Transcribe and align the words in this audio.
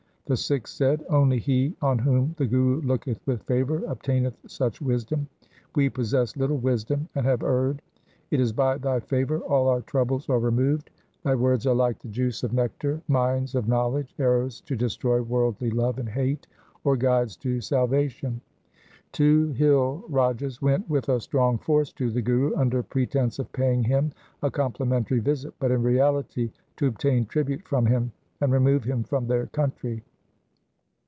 The 0.27 0.37
Sikhs 0.37 0.71
said,' 0.71 1.05
Only 1.09 1.39
he 1.39 1.75
on 1.81 1.99
whom 1.99 2.35
the 2.37 2.45
Guru 2.45 2.79
looketh 2.83 3.19
with 3.25 3.43
favour 3.43 3.83
obtaineth 3.85 4.37
such 4.47 4.79
wisdom. 4.81 5.27
We 5.75 5.89
possess 5.89 6.37
little 6.37 6.55
wisdom, 6.59 7.09
and 7.15 7.25
have 7.25 7.43
erred. 7.43 7.81
It 8.29 8.39
is 8.39 8.53
by 8.53 8.77
thy 8.77 9.01
favour 9.01 9.39
all 9.41 9.67
our 9.67 9.81
troubles 9.81 10.29
are 10.29 10.39
removed. 10.39 10.89
Thy 11.25 11.35
words 11.35 11.67
are 11.67 11.75
like 11.75 11.99
the 11.99 12.07
juice 12.07 12.43
of 12.43 12.53
nectar, 12.53 13.01
mines 13.09 13.55
of 13.55 13.67
knowledge, 13.67 14.15
arrows 14.19 14.61
to 14.61 14.75
destroy 14.77 15.21
worldly 15.21 15.69
love 15.69 15.97
and 15.97 16.07
hate, 16.07 16.47
or 16.85 16.95
guides 16.95 17.35
to 17.37 17.59
salvation.' 17.59 18.39
Two 19.11 19.49
hill 19.51 20.05
Rajas 20.07 20.61
went 20.61 20.89
with 20.89 21.09
a 21.09 21.19
strong 21.19 21.57
force 21.57 21.91
to 21.93 22.09
the 22.09 22.21
Guru 22.21 22.55
under 22.55 22.81
pretence 22.83 23.37
of 23.37 23.51
paying 23.51 23.83
him 23.83 24.13
a 24.41 24.49
complimentary 24.49 25.19
visit, 25.19 25.53
but 25.59 25.71
in 25.71 25.83
reality 25.83 26.53
to 26.77 26.87
obtain 26.87 27.25
tribute 27.25 27.67
from 27.67 27.85
him, 27.85 28.13
and 28.39 28.53
remove 28.53 28.85
him 28.85 29.03
from 29.03 29.27
their 29.27 29.47
country. 29.47 30.01